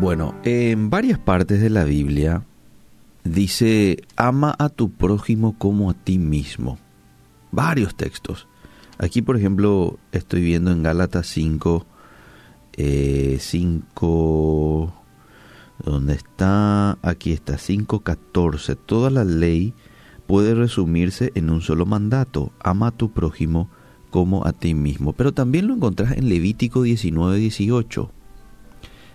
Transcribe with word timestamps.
Bueno, 0.00 0.36
en 0.44 0.90
varias 0.90 1.18
partes 1.18 1.60
de 1.60 1.70
la 1.70 1.82
Biblia 1.82 2.44
dice, 3.24 4.04
ama 4.14 4.54
a 4.56 4.68
tu 4.68 4.92
prójimo 4.92 5.58
como 5.58 5.90
a 5.90 5.94
ti 5.94 6.18
mismo. 6.18 6.78
Varios 7.50 7.96
textos. 7.96 8.46
Aquí, 8.98 9.22
por 9.22 9.36
ejemplo, 9.36 9.98
estoy 10.12 10.42
viendo 10.42 10.70
en 10.70 10.84
Gálatas 10.84 11.26
5, 11.26 11.84
5, 12.76 14.94
¿dónde 15.84 16.14
está? 16.14 16.96
Aquí 17.02 17.32
está, 17.32 17.54
5.14. 17.54 18.76
Toda 18.76 19.10
la 19.10 19.24
ley 19.24 19.74
puede 20.28 20.54
resumirse 20.54 21.32
en 21.34 21.50
un 21.50 21.60
solo 21.60 21.86
mandato, 21.86 22.52
ama 22.60 22.86
a 22.86 22.92
tu 22.92 23.10
prójimo 23.10 23.68
como 24.10 24.46
a 24.46 24.52
ti 24.52 24.74
mismo. 24.74 25.12
Pero 25.12 25.32
también 25.32 25.66
lo 25.66 25.74
encontrás 25.74 26.12
en 26.12 26.28
Levítico 26.28 26.82
19, 26.82 27.36
18, 27.36 28.12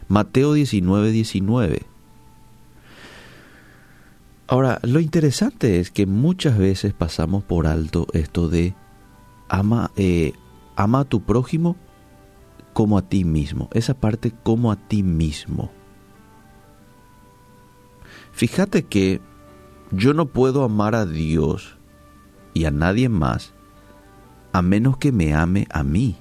Mateo 0.08 0.54
19, 0.54 1.12
19. 1.12 1.86
Ahora, 4.48 4.80
lo 4.84 5.00
interesante 5.00 5.80
es 5.80 5.90
que 5.90 6.06
muchas 6.06 6.58
veces 6.58 6.94
pasamos 6.94 7.44
por 7.44 7.66
alto 7.66 8.08
esto 8.14 8.50
de 8.50 8.76
ama, 9.50 9.92
eh, 9.96 10.34
ama 10.76 11.02
a 11.02 11.06
tu 11.06 11.22
prójimo 11.22 11.76
como 12.74 12.98
a 12.98 13.04
ti 13.04 13.24
mismo. 13.24 13.70
Esa 13.74 13.94
parte 13.94 14.32
como 14.44 14.72
a 14.72 14.76
ti 14.76 15.04
mismo. 15.04 15.72
Fíjate 18.32 18.84
que 18.84 19.22
yo 19.92 20.14
no 20.14 20.26
puedo 20.28 20.64
amar 20.64 20.96
a 20.96 21.06
Dios 21.06 21.78
y 22.54 22.66
a 22.66 22.72
nadie 22.72 23.10
más 23.10 23.54
a 24.52 24.62
menos 24.62 24.98
que 24.98 25.12
me 25.12 25.34
ame 25.34 25.68
a 25.72 25.84
mí. 25.84 26.16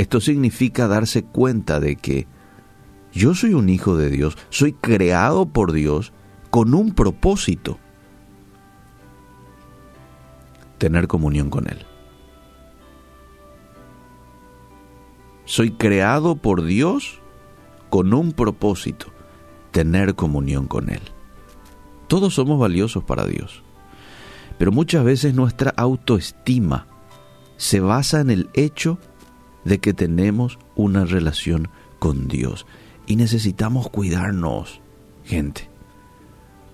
Esto 0.00 0.18
significa 0.22 0.88
darse 0.88 1.24
cuenta 1.24 1.78
de 1.78 1.96
que 1.96 2.26
yo 3.12 3.34
soy 3.34 3.52
un 3.52 3.68
hijo 3.68 3.98
de 3.98 4.08
Dios, 4.08 4.38
soy 4.48 4.72
creado 4.72 5.44
por 5.44 5.72
Dios 5.72 6.14
con 6.48 6.72
un 6.72 6.94
propósito, 6.94 7.78
tener 10.78 11.06
comunión 11.06 11.50
con 11.50 11.68
Él. 11.68 11.84
Soy 15.44 15.72
creado 15.72 16.36
por 16.36 16.64
Dios 16.64 17.20
con 17.90 18.14
un 18.14 18.32
propósito, 18.32 19.08
tener 19.70 20.14
comunión 20.14 20.66
con 20.66 20.88
Él. 20.88 21.02
Todos 22.08 22.32
somos 22.32 22.58
valiosos 22.58 23.04
para 23.04 23.26
Dios. 23.26 23.62
Pero 24.56 24.72
muchas 24.72 25.04
veces 25.04 25.34
nuestra 25.34 25.74
autoestima 25.76 26.86
se 27.58 27.80
basa 27.80 28.20
en 28.20 28.30
el 28.30 28.48
hecho 28.54 28.98
de 29.64 29.78
que 29.78 29.94
tenemos 29.94 30.58
una 30.74 31.04
relación 31.04 31.68
con 31.98 32.28
Dios. 32.28 32.66
Y 33.06 33.16
necesitamos 33.16 33.88
cuidarnos, 33.88 34.80
gente. 35.24 35.68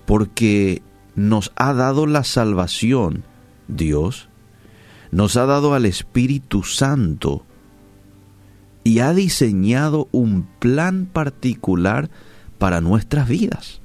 Porque 0.05 0.81
nos 1.15 1.51
ha 1.55 1.73
dado 1.73 2.05
la 2.05 2.23
salvación 2.23 3.23
Dios, 3.67 4.29
nos 5.11 5.35
ha 5.37 5.45
dado 5.45 5.73
al 5.73 5.85
Espíritu 5.85 6.63
Santo 6.63 7.43
y 8.83 8.99
ha 8.99 9.13
diseñado 9.13 10.07
un 10.11 10.47
plan 10.59 11.07
particular 11.11 12.09
para 12.57 12.81
nuestras 12.81 13.27
vidas. 13.27 13.81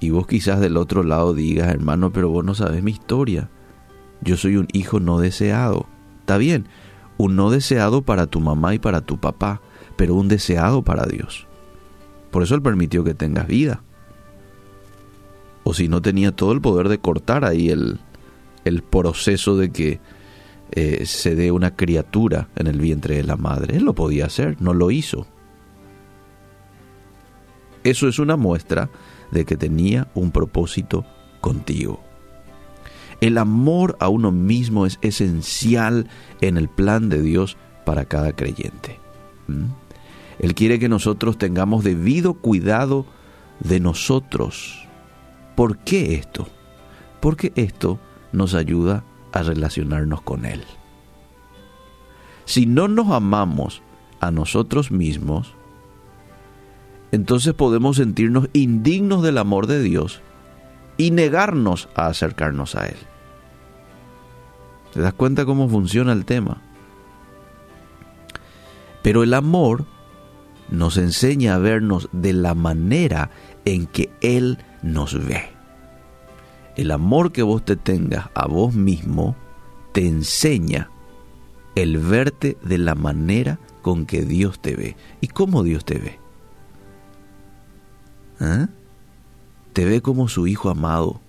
Y 0.00 0.10
vos 0.10 0.26
quizás 0.26 0.60
del 0.60 0.76
otro 0.76 1.02
lado 1.02 1.34
digas, 1.34 1.68
hermano, 1.68 2.12
pero 2.12 2.30
vos 2.30 2.44
no 2.44 2.54
sabes 2.54 2.82
mi 2.82 2.90
historia. 2.90 3.50
Yo 4.22 4.36
soy 4.36 4.56
un 4.56 4.66
hijo 4.72 4.98
no 4.98 5.18
deseado. 5.18 5.86
Está 6.30 6.38
bien, 6.38 6.68
un 7.16 7.34
no 7.34 7.50
deseado 7.50 8.02
para 8.02 8.28
tu 8.28 8.38
mamá 8.38 8.72
y 8.72 8.78
para 8.78 9.00
tu 9.00 9.18
papá, 9.18 9.60
pero 9.96 10.14
un 10.14 10.28
deseado 10.28 10.82
para 10.82 11.06
Dios. 11.06 11.48
Por 12.30 12.44
eso 12.44 12.54
Él 12.54 12.62
permitió 12.62 13.02
que 13.02 13.14
tengas 13.14 13.48
vida. 13.48 13.82
O 15.64 15.74
si 15.74 15.88
no 15.88 16.00
tenía 16.00 16.30
todo 16.30 16.52
el 16.52 16.60
poder 16.60 16.88
de 16.88 17.00
cortar 17.00 17.44
ahí 17.44 17.70
el, 17.70 17.98
el 18.64 18.84
proceso 18.84 19.56
de 19.56 19.72
que 19.72 19.98
eh, 20.70 21.04
se 21.04 21.34
dé 21.34 21.50
una 21.50 21.74
criatura 21.74 22.46
en 22.54 22.68
el 22.68 22.78
vientre 22.78 23.16
de 23.16 23.24
la 23.24 23.36
madre. 23.36 23.78
Él 23.78 23.82
lo 23.82 23.96
podía 23.96 24.26
hacer, 24.26 24.62
no 24.62 24.72
lo 24.72 24.92
hizo. 24.92 25.26
Eso 27.82 28.06
es 28.06 28.20
una 28.20 28.36
muestra 28.36 28.88
de 29.32 29.44
que 29.44 29.56
tenía 29.56 30.06
un 30.14 30.30
propósito 30.30 31.04
contigo. 31.40 32.04
El 33.20 33.36
amor 33.38 33.96
a 34.00 34.08
uno 34.08 34.32
mismo 34.32 34.86
es 34.86 34.98
esencial 35.02 36.08
en 36.40 36.56
el 36.56 36.68
plan 36.68 37.08
de 37.08 37.20
Dios 37.20 37.56
para 37.84 38.06
cada 38.06 38.32
creyente. 38.32 38.98
¿Mm? 39.46 39.66
Él 40.38 40.54
quiere 40.54 40.78
que 40.78 40.88
nosotros 40.88 41.36
tengamos 41.36 41.84
debido 41.84 42.34
cuidado 42.34 43.04
de 43.60 43.78
nosotros. 43.78 44.86
¿Por 45.54 45.78
qué 45.78 46.14
esto? 46.14 46.48
Porque 47.20 47.52
esto 47.56 47.98
nos 48.32 48.54
ayuda 48.54 49.04
a 49.32 49.42
relacionarnos 49.42 50.22
con 50.22 50.46
Él. 50.46 50.64
Si 52.46 52.64
no 52.64 52.88
nos 52.88 53.10
amamos 53.10 53.82
a 54.20 54.30
nosotros 54.30 54.90
mismos, 54.90 55.54
entonces 57.12 57.52
podemos 57.52 57.96
sentirnos 57.96 58.48
indignos 58.54 59.22
del 59.22 59.36
amor 59.36 59.66
de 59.66 59.82
Dios 59.82 60.22
y 60.96 61.10
negarnos 61.10 61.88
a 61.94 62.06
acercarnos 62.06 62.76
a 62.76 62.86
Él. 62.86 62.96
¿Te 64.92 65.00
das 65.00 65.14
cuenta 65.14 65.44
cómo 65.44 65.68
funciona 65.68 66.12
el 66.12 66.24
tema? 66.24 66.60
Pero 69.02 69.22
el 69.22 69.34
amor 69.34 69.86
nos 70.68 70.96
enseña 70.96 71.54
a 71.54 71.58
vernos 71.58 72.08
de 72.12 72.32
la 72.32 72.54
manera 72.54 73.30
en 73.64 73.86
que 73.86 74.10
Él 74.20 74.58
nos 74.82 75.14
ve. 75.26 75.50
El 76.76 76.90
amor 76.90 77.32
que 77.32 77.42
vos 77.42 77.64
te 77.64 77.76
tengas 77.76 78.28
a 78.34 78.46
vos 78.46 78.74
mismo 78.74 79.36
te 79.92 80.06
enseña 80.06 80.90
el 81.74 81.98
verte 81.98 82.56
de 82.62 82.78
la 82.78 82.94
manera 82.94 83.58
con 83.82 84.06
que 84.06 84.22
Dios 84.22 84.60
te 84.60 84.76
ve. 84.76 84.96
¿Y 85.20 85.28
cómo 85.28 85.62
Dios 85.62 85.84
te 85.84 85.98
ve? 85.98 86.18
¿Eh? 88.40 88.66
Te 89.72 89.84
ve 89.84 90.00
como 90.00 90.28
su 90.28 90.46
hijo 90.46 90.70
amado. 90.70 91.20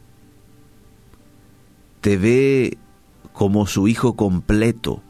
Te 2.02 2.18
ve 2.18 2.78
como 3.34 3.68
su 3.68 3.88
hijo 3.88 4.16
completo, 4.16 5.02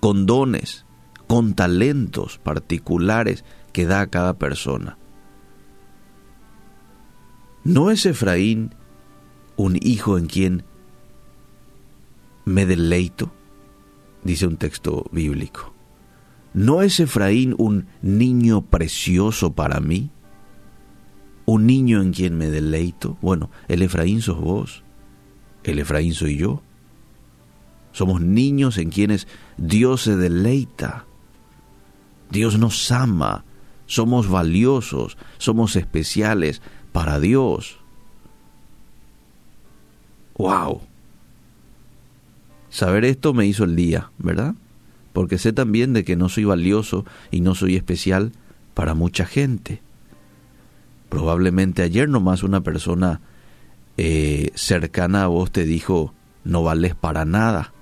con 0.00 0.26
dones, 0.26 0.86
con 1.26 1.54
talentos 1.54 2.38
particulares 2.38 3.44
que 3.72 3.86
da 3.86 4.00
a 4.00 4.06
cada 4.06 4.38
persona. 4.38 4.98
¿No 7.64 7.90
es 7.90 8.06
Efraín 8.06 8.74
un 9.56 9.78
hijo 9.80 10.16
en 10.16 10.26
quien 10.26 10.64
me 12.44 12.64
deleito? 12.64 13.32
Dice 14.24 14.46
un 14.46 14.56
texto 14.56 15.04
bíblico. 15.12 15.74
¿No 16.54 16.82
es 16.82 16.98
Efraín 16.98 17.54
un 17.58 17.86
niño 18.00 18.62
precioso 18.62 19.52
para 19.52 19.80
mí? 19.80 20.10
un 21.48 21.64
niño 21.64 22.02
en 22.02 22.12
quien 22.12 22.36
me 22.36 22.50
deleito. 22.50 23.16
Bueno, 23.22 23.50
el 23.68 23.80
Efraín 23.80 24.20
sos 24.20 24.38
vos, 24.38 24.84
el 25.64 25.78
Efraín 25.78 26.12
soy 26.12 26.36
yo. 26.36 26.62
Somos 27.98 28.20
niños 28.20 28.78
en 28.78 28.90
quienes 28.90 29.26
Dios 29.56 30.02
se 30.02 30.14
deleita. 30.14 31.04
Dios 32.30 32.56
nos 32.56 32.92
ama, 32.92 33.44
somos 33.86 34.28
valiosos, 34.28 35.18
somos 35.38 35.74
especiales 35.74 36.62
para 36.92 37.18
Dios. 37.18 37.80
¡Wow! 40.36 40.82
Saber 42.70 43.04
esto 43.04 43.34
me 43.34 43.46
hizo 43.46 43.64
el 43.64 43.74
día, 43.74 44.12
¿verdad? 44.18 44.54
Porque 45.12 45.36
sé 45.36 45.52
también 45.52 45.92
de 45.92 46.04
que 46.04 46.14
no 46.14 46.28
soy 46.28 46.44
valioso 46.44 47.04
y 47.32 47.40
no 47.40 47.56
soy 47.56 47.74
especial 47.74 48.30
para 48.74 48.94
mucha 48.94 49.26
gente. 49.26 49.82
Probablemente 51.08 51.82
ayer 51.82 52.08
nomás 52.08 52.44
una 52.44 52.60
persona 52.60 53.22
eh, 53.96 54.52
cercana 54.54 55.24
a 55.24 55.26
vos 55.26 55.50
te 55.50 55.64
dijo, 55.64 56.14
no 56.44 56.62
vales 56.62 56.94
para 56.94 57.24
nada. 57.24 57.72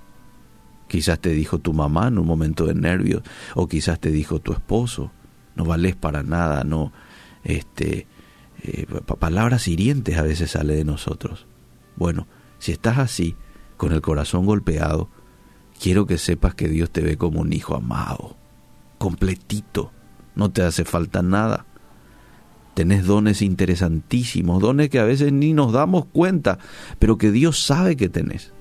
Quizás 0.87 1.19
te 1.19 1.29
dijo 1.29 1.59
tu 1.59 1.73
mamá 1.73 2.07
en 2.07 2.17
un 2.17 2.25
momento 2.25 2.65
de 2.65 2.73
nervios, 2.73 3.23
o 3.55 3.67
quizás 3.67 3.99
te 3.99 4.09
dijo 4.11 4.39
tu 4.39 4.53
esposo, 4.53 5.11
no 5.55 5.65
vales 5.65 5.95
para 5.95 6.23
nada, 6.23 6.63
no, 6.63 6.93
este, 7.43 8.07
eh, 8.63 8.85
palabras 9.19 9.67
hirientes 9.67 10.17
a 10.17 10.23
veces 10.23 10.51
sale 10.51 10.75
de 10.75 10.85
nosotros. 10.85 11.45
Bueno, 11.95 12.27
si 12.59 12.71
estás 12.71 12.97
así, 12.97 13.35
con 13.75 13.91
el 13.91 14.01
corazón 14.01 14.45
golpeado, 14.45 15.09
quiero 15.79 16.05
que 16.05 16.17
sepas 16.17 16.55
que 16.55 16.67
Dios 16.67 16.89
te 16.89 17.01
ve 17.01 17.17
como 17.17 17.41
un 17.41 17.53
hijo 17.53 17.75
amado, 17.75 18.35
completito, 18.97 19.91
no 20.35 20.51
te 20.51 20.63
hace 20.63 20.85
falta 20.85 21.21
nada. 21.21 21.65
Tenés 22.73 23.05
dones 23.05 23.41
interesantísimos, 23.41 24.61
dones 24.61 24.89
que 24.89 24.99
a 24.99 25.03
veces 25.03 25.33
ni 25.33 25.53
nos 25.53 25.73
damos 25.73 26.05
cuenta, 26.05 26.59
pero 26.99 27.17
que 27.17 27.31
Dios 27.31 27.59
sabe 27.63 27.95
que 27.95 28.07
tenés. 28.07 28.53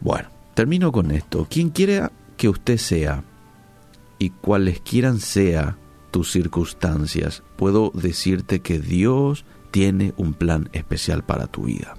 Bueno, 0.00 0.28
termino 0.54 0.92
con 0.92 1.10
esto. 1.10 1.46
Quien 1.50 1.70
quiera 1.70 2.12
que 2.36 2.48
usted 2.48 2.76
sea 2.76 3.24
y 4.18 4.30
cualesquiera 4.30 5.14
sea 5.16 5.76
tus 6.10 6.30
circunstancias, 6.30 7.42
puedo 7.56 7.90
decirte 7.94 8.60
que 8.60 8.78
Dios 8.78 9.44
tiene 9.70 10.14
un 10.16 10.34
plan 10.34 10.68
especial 10.72 11.24
para 11.24 11.46
tu 11.46 11.64
vida. 11.64 11.94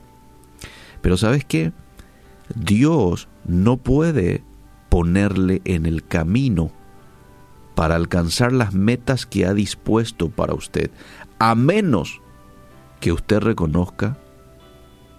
Pero 1.01 1.17
¿sabes 1.17 1.45
qué? 1.45 1.73
Dios 2.55 3.27
no 3.45 3.77
puede 3.77 4.43
ponerle 4.89 5.61
en 5.65 5.85
el 5.85 6.03
camino 6.05 6.71
para 7.75 7.95
alcanzar 7.95 8.51
las 8.51 8.73
metas 8.73 9.27
que 9.27 9.45
ha 9.45 9.53
dispuesto 9.53 10.29
para 10.29 10.55
usted, 10.55 10.89
a 11.37 11.53
menos 11.53 12.21
que 12.99 13.11
usted 13.11 13.39
reconozca 13.39 14.17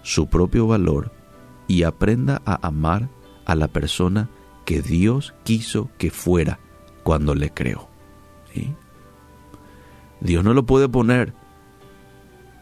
su 0.03 0.27
propio 0.27 0.67
valor 0.67 1.13
y 1.69 1.85
aprenda 1.85 2.43
a 2.45 2.67
amar 2.67 3.09
a 3.45 3.55
la 3.55 3.69
persona 3.69 4.29
que 4.65 4.83
Dios 4.83 5.35
quiso 5.45 5.91
que 5.99 6.11
fuera 6.11 6.59
cuando 7.05 7.35
le 7.35 7.51
creó. 7.51 7.89
Dios 10.21 10.43
no 10.43 10.53
lo 10.53 10.67
puede 10.67 10.89
poner 10.89 11.33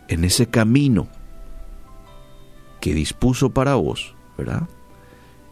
en 0.09 0.25
ese 0.25 0.49
camino 0.49 1.09
que 2.81 2.93
dispuso 2.95 3.51
para 3.51 3.77
vos, 3.77 4.15
¿verdad? 4.37 4.69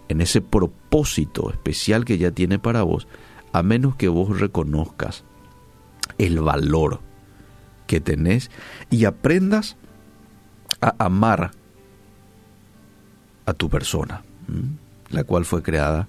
En 0.09 0.21
ese 0.21 0.41
propósito 0.43 1.51
especial 1.51 2.05
que 2.05 2.19
ya 2.19 2.31
tiene 2.31 2.59
para 2.59 2.83
vos, 2.83 3.09
a 3.53 3.63
menos 3.63 3.97
que 3.97 4.09
vos 4.09 4.39
reconozcas 4.39 5.25
el 6.19 6.41
valor 6.41 7.01
que 7.87 8.01
tenés 8.01 8.51
y 8.91 9.07
aprendas 9.07 9.77
a 10.81 10.95
amar 10.99 11.53
a 13.47 13.53
tu 13.55 13.69
persona, 13.69 14.23
la 15.11 15.25
cual 15.25 15.45
fue 15.45 15.63
creada 15.63 16.09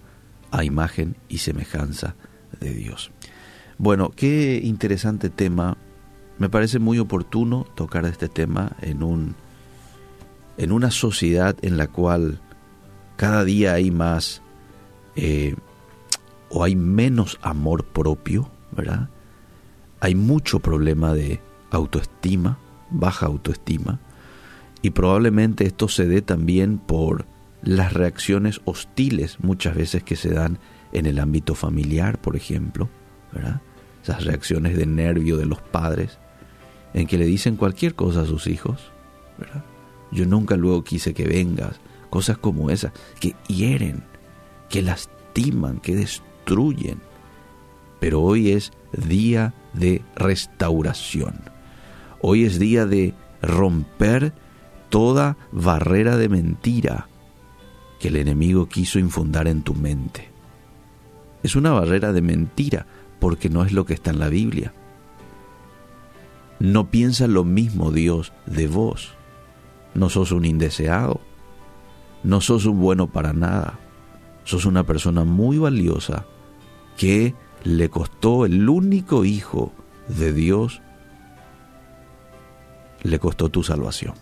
a 0.52 0.64
imagen 0.64 1.16
y 1.28 1.40
semejanza 1.40 2.16
de 2.60 2.74
Dios. 2.74 3.12
Bueno, 3.78 4.12
qué 4.16 4.62
interesante 4.64 5.30
tema. 5.30 5.78
Me 6.38 6.50
parece 6.50 6.80
muy 6.80 7.00
oportuno 7.00 7.66
tocar 7.76 8.06
este 8.06 8.30
tema 8.30 8.72
en 8.82 9.04
un 9.04 9.36
en 10.58 10.72
una 10.72 10.90
sociedad 10.90 11.56
en 11.62 11.76
la 11.78 11.88
cual 11.88 12.40
cada 13.18 13.44
día 13.44 13.74
hay 13.74 13.92
más 13.92 14.42
eh, 15.18 15.56
o 16.50 16.64
hay 16.64 16.76
menos 16.76 17.38
amor 17.42 17.86
propio, 17.86 18.50
¿verdad? 18.72 19.10
Hay 20.00 20.16
mucho 20.16 20.60
problema 20.60 21.14
de 21.14 21.42
autoestima, 21.72 22.58
baja 22.90 23.26
autoestima, 23.26 24.00
y 24.86 24.92
probablemente 24.92 25.66
esto 25.66 25.88
se 25.88 26.06
dé 26.06 26.22
también 26.22 26.78
por 26.78 27.26
las 27.64 27.94
reacciones 27.94 28.62
hostiles 28.66 29.40
muchas 29.40 29.76
veces 29.76 30.04
que 30.04 30.16
se 30.16 30.32
dan 30.32 30.60
en 30.92 31.08
el 31.08 31.18
ámbito 31.18 31.56
familiar, 31.56 32.22
por 32.22 32.36
ejemplo. 32.36 32.88
Esas 34.04 34.26
reacciones 34.26 34.78
de 34.78 34.86
nervio 34.86 35.38
de 35.38 35.48
los 35.48 35.60
padres 35.60 36.20
en 36.94 37.08
que 37.08 37.18
le 37.18 37.26
dicen 37.26 37.56
cualquier 37.56 37.96
cosa 37.96 38.22
a 38.22 38.26
sus 38.28 38.46
hijos. 38.46 38.92
Yo 40.12 40.28
nunca 40.28 40.56
luego 40.56 40.84
quise 40.84 41.16
que 41.16 41.26
vengas, 41.26 41.80
cosas 42.12 42.38
como 42.38 42.70
esas, 42.70 42.92
que 43.20 43.34
hieren, 43.48 44.04
que 44.70 44.84
lastiman, 44.84 45.80
que 45.80 45.96
destruyen. 45.96 47.02
Pero 48.00 48.22
hoy 48.22 48.52
es 48.52 48.72
día 48.92 49.56
de 49.74 50.04
restauración. 50.16 51.42
Hoy 52.22 52.46
es 52.46 52.60
día 52.60 52.86
de 52.86 53.16
romper 53.42 54.45
toda 54.96 55.36
barrera 55.52 56.16
de 56.16 56.30
mentira 56.30 57.10
que 58.00 58.08
el 58.08 58.16
enemigo 58.16 58.70
quiso 58.70 58.98
infundar 58.98 59.46
en 59.50 59.62
tu 59.62 59.74
mente. 59.74 60.30
Es 61.44 61.58
una 61.58 61.72
barrera 61.72 62.14
de 62.14 62.22
mentira 62.22 62.86
porque 63.20 63.50
no 63.50 63.66
es 63.66 63.74
lo 63.74 63.86
que 63.86 63.94
está 63.94 64.12
en 64.12 64.20
la 64.20 64.30
Biblia. 64.30 64.72
No 66.60 66.92
piensa 66.92 67.28
lo 67.28 67.44
mismo 67.44 67.92
Dios 67.92 68.32
de 68.46 68.70
vos. 68.70 69.12
No 69.96 70.08
sos 70.08 70.32
un 70.32 70.46
indeseado. 70.46 71.20
No 72.24 72.40
sos 72.40 72.66
un 72.66 72.80
bueno 72.80 73.08
para 73.08 73.34
nada. 73.34 73.78
Sos 74.46 74.64
una 74.64 74.86
persona 74.86 75.26
muy 75.26 75.58
valiosa 75.58 76.26
que 76.96 77.36
le 77.66 77.90
costó 77.90 78.46
el 78.46 78.70
único 78.70 79.26
hijo 79.26 79.74
de 80.08 80.32
Dios, 80.32 80.82
le 83.04 83.20
costó 83.20 83.50
tu 83.50 83.62
salvación. 83.62 84.14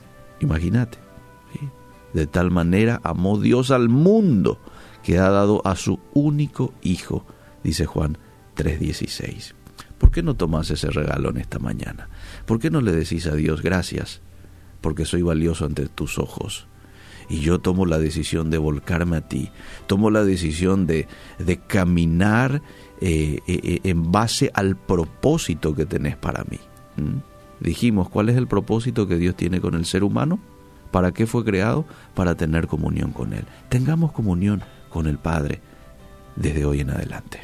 Imagínate. 0.44 0.98
De 2.13 2.28
tal 2.28 2.51
manera 2.51 3.00
amó 3.04 3.40
Dios 3.40 3.72
al 3.72 3.90
mundo 3.90 4.60
que 5.04 5.18
ha 5.18 5.30
dado 5.30 5.66
a 5.66 5.75
su 5.75 6.00
único 6.13 6.74
hijo, 6.84 7.25
dice 7.63 7.86
Juan 7.86 8.18
3:16. 8.56 9.56
¿Por 9.98 10.12
qué 10.12 10.22
no 10.22 10.36
tomas 10.36 10.69
ese 10.69 10.90
regalo 10.92 11.30
en 11.30 11.38
esta 11.38 11.60
mañana? 11.60 12.10
¿Por 12.45 12.60
qué 12.60 12.69
no 12.69 12.81
le 12.81 12.92
decís 12.92 13.25
a 13.25 13.36
Dios 13.36 13.62
gracias? 13.62 14.22
Porque 14.81 15.06
soy 15.06 15.22
valioso 15.22 15.66
ante 15.66 15.88
tus 15.88 16.19
ojos. 16.19 16.68
Y 17.30 17.39
yo 17.39 17.60
tomo 17.60 17.86
la 17.86 18.00
decisión 18.00 18.50
de 18.50 18.57
volcarme 18.57 19.18
a 19.18 19.28
ti. 19.28 19.50
Tomo 19.88 20.12
la 20.12 20.25
decisión 20.25 20.86
de, 20.86 21.07
de 21.39 21.57
caminar 21.57 22.62
eh, 23.00 23.39
eh, 23.48 23.60
eh, 23.63 23.80
en 23.86 24.12
base 24.12 24.51
al 24.54 24.75
propósito 24.75 25.74
que 25.74 25.86
tenés 25.86 26.18
para 26.18 26.44
mí. 26.44 26.60
Dijimos, 27.63 28.10
¿cuál 28.10 28.27
es 28.27 28.36
el 28.36 28.48
propósito 28.48 29.07
que 29.07 29.15
Dios 29.15 29.36
tiene 29.36 29.62
con 29.62 29.74
el 29.74 29.86
ser 29.86 30.04
humano? 30.04 30.38
¿Para 30.92 31.13
qué 31.13 31.25
fue 31.25 31.45
creado? 31.45 31.86
Para 32.13 32.36
tener 32.36 32.68
comunión 32.68 33.12
con 33.12 33.33
Él. 33.33 33.45
Tengamos 33.69 34.12
comunión 34.12 34.62
con 34.89 35.07
el 35.07 35.18
Padre 35.18 35.62
desde 36.36 36.65
hoy 36.65 36.81
en 36.81 36.89
adelante. 36.89 37.39